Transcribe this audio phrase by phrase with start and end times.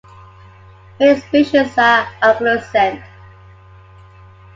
[0.99, 3.03] Many species are acaulescent.